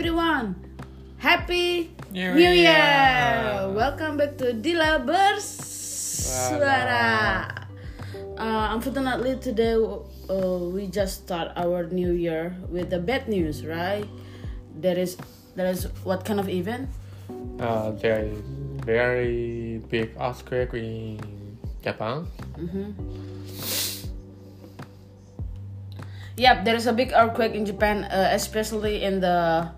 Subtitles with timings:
[0.00, 0.56] everyone.
[1.20, 2.72] Happy New New Year.
[2.72, 3.68] Year.
[3.68, 6.64] Welcome back to Dila Bersuara.
[8.32, 14.08] Uh, unfortunately, today uh, we just start our new year with the bad news, right?
[14.72, 15.20] There is
[15.52, 16.88] there is what kind of event?
[17.60, 18.40] Uh, there is
[18.88, 21.20] very big earthquake in
[21.84, 22.24] Japan.
[26.40, 29.76] Yep, there is a big earthquake in Japan, uh, especially in the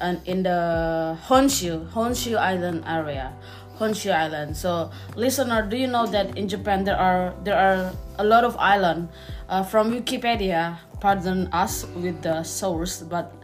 [0.00, 3.32] uh, in the Honshu Honshu Island area,
[3.78, 4.56] Honshu Island.
[4.56, 8.56] So, listener, do you know that in Japan there are there are a lot of
[8.58, 9.08] island?
[9.48, 13.34] Uh, from Wikipedia, pardon us with the source, but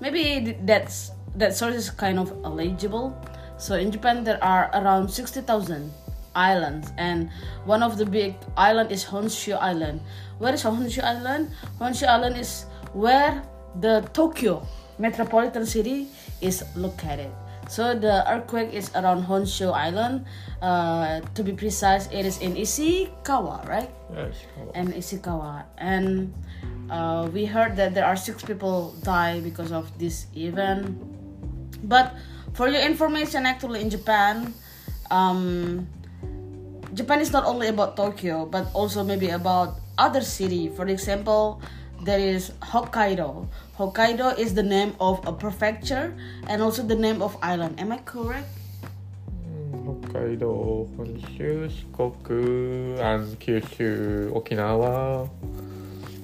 [0.00, 3.16] maybe th- that's that source is kind of illegible.
[3.56, 5.90] So in Japan there are around sixty thousand
[6.34, 7.30] islands and
[7.64, 10.02] one of the big island is Honshu Island.
[10.38, 11.50] Where is Honshu Island?
[11.80, 13.42] Honshu Island is where
[13.80, 14.66] the Tokyo
[14.98, 16.08] metropolitan city
[16.40, 17.30] is located.
[17.68, 20.26] So the earthquake is around Honshu Island.
[20.60, 23.90] Uh, to be precise, it is in Ishikawa, right?
[24.12, 24.36] Yes.
[24.74, 25.64] And Ishikawa.
[25.78, 26.32] And
[26.90, 30.92] uh, we heard that there are six people die because of this event.
[31.88, 32.14] But
[32.52, 34.52] for your information, actually in Japan,
[35.10, 35.88] um,
[36.92, 40.68] Japan is not only about Tokyo, but also maybe about other city.
[40.68, 41.60] For example,
[42.04, 43.48] there is Hokkaido.
[43.78, 46.14] Hokkaido is the name of a prefecture
[46.48, 47.80] and also the name of island.
[47.80, 48.48] Am I correct?
[49.48, 55.28] Hmm, Hokkaido, Honshu, Shikoku, and Kyushu, Okinawa,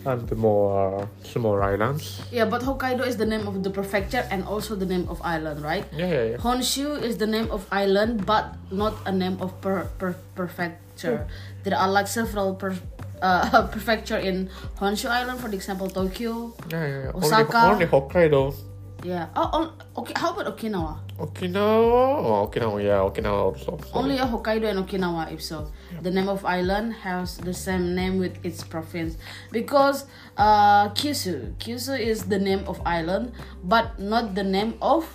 [0.05, 2.22] and more small islands.
[2.31, 5.62] Yeah, but Hokkaido is the name of the prefecture and also the name of island,
[5.62, 5.84] right?
[5.97, 6.37] Yeah, yeah, yeah.
[6.37, 11.25] Honshu is the name of island, but not a name of per, per prefecture.
[11.25, 11.62] Hmm.
[11.65, 12.78] There are like several per-
[13.22, 16.54] uh, prefecture in Honshu Island, for example, Tokyo.
[16.70, 17.10] Yeah, yeah, yeah.
[17.14, 17.58] Osaka.
[17.58, 18.54] Only, only Hokkaido.
[19.02, 19.28] Yeah.
[19.34, 20.12] Oh, oh, okay.
[20.16, 21.00] How about Okinawa?
[21.18, 22.20] Okinawa?
[22.20, 23.78] Oh, Okinawa, yeah, Okinawa also.
[23.78, 23.92] Sorry.
[23.94, 25.72] Only a Hokkaido and Okinawa, if so.
[26.03, 29.16] The name of island has the same name with its province
[29.50, 30.04] because
[30.36, 31.56] uh, Kyushu.
[31.56, 33.32] Kyushu is the name of island,
[33.64, 35.09] but not the name of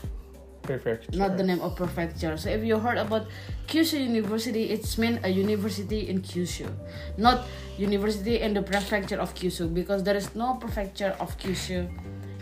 [0.65, 1.17] Prefecture.
[1.17, 2.37] not the name of prefecture.
[2.37, 3.27] So if you heard about
[3.67, 6.69] Kyushu University, it's meant a university in Kyushu,
[7.17, 7.45] not
[7.77, 11.89] university in the prefecture of Kyushu because there is no prefecture of Kyushu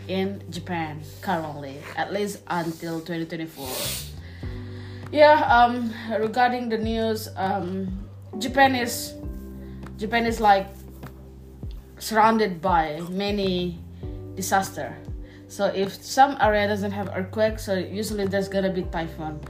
[0.08, 3.68] in Japan currently, at least until 2024.
[5.12, 8.04] Yeah, um, regarding the news, um,
[8.38, 9.14] Japan is
[9.96, 10.66] Japan is like
[11.98, 13.78] surrounded by many
[14.34, 14.96] disaster.
[15.48, 19.40] So if some area doesn't have earthquake, so usually there's gonna be typhoon.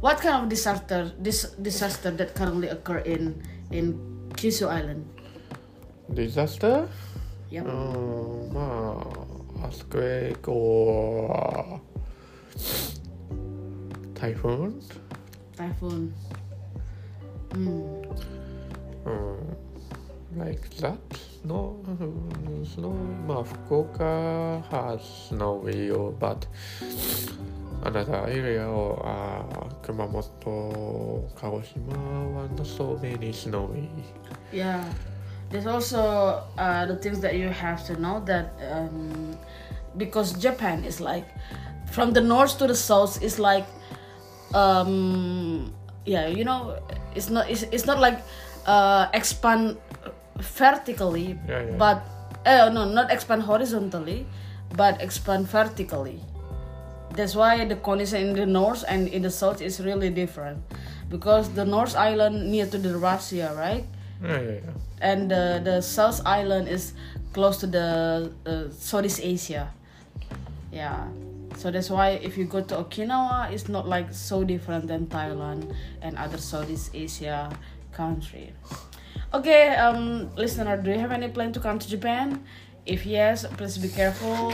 [0.00, 3.94] What kind of disaster this disaster that currently occur in in
[4.34, 5.06] Kyushu Island?
[6.12, 6.88] Disaster?
[7.50, 7.68] Yep.
[7.68, 11.78] Um, uh, earthquake or uh,
[14.14, 14.82] typhoon?
[15.56, 16.14] Typhoon.
[17.50, 18.20] Mm.
[19.06, 19.56] Um,
[20.36, 20.98] like that
[21.42, 22.94] snow, mhm, snow.
[23.44, 26.46] Fukuoka has snow real, but
[27.84, 31.96] another area or uh, Kumamoto, Kagoshima,
[32.36, 33.88] are not so many snowy.
[34.52, 34.84] Yeah,
[35.50, 39.36] there's also uh, the things that you have to know that um,
[39.96, 41.26] because Japan is like
[41.90, 43.66] from the north to the south is like
[44.54, 45.72] um,
[46.06, 46.78] yeah you know
[47.14, 48.20] it's not it's, it's not like
[48.66, 49.76] uh, expand
[50.42, 51.76] vertically Yeah, yeah.
[51.78, 52.02] but
[52.46, 54.26] uh, no not expand horizontally
[54.76, 56.20] but expand vertically
[57.16, 60.58] that's why the condition in the north and in the south is really different
[61.10, 63.84] because the north island near to the Russia right
[64.22, 64.70] Yeah, yeah, yeah.
[65.02, 66.94] and the, the South Island is
[67.34, 69.66] close to the uh, Southeast Asia.
[70.70, 71.10] Yeah,
[71.58, 75.74] so that's why if you go to Okinawa, it's not like so different than Thailand
[76.06, 77.50] and other Southeast Asia
[77.90, 78.54] country.
[79.34, 82.44] Okay, um, listener, do you have any plan to come to Japan?
[82.84, 84.52] If yes, please be careful.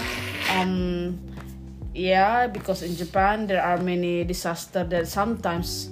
[0.55, 1.19] Um,
[1.95, 5.91] yeah, because in Japan there are many disaster that sometimes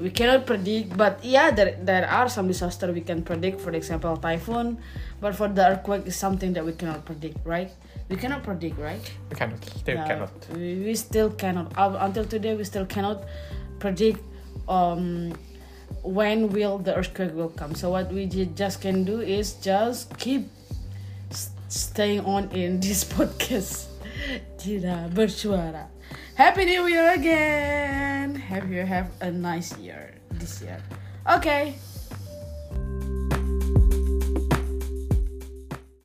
[0.00, 4.16] we cannot predict but yeah there, there are some disaster we can predict for example
[4.16, 4.76] typhoon
[5.20, 7.70] but for the earthquake is something that we cannot predict right
[8.08, 8.98] we cannot predict right
[9.30, 10.32] We cannot, still cannot.
[10.54, 13.22] we, we still cannot Up until today we still cannot
[13.78, 14.18] predict
[14.66, 15.32] um
[16.02, 17.74] when will the earthquake will come.
[17.74, 20.48] So what we just can do is just keep
[21.68, 23.92] staying on in this podcast.
[24.56, 25.88] Tidak bersuara.
[26.34, 28.36] Happy new year again!
[28.36, 30.80] Have you have a nice year this year.
[31.26, 31.76] Okay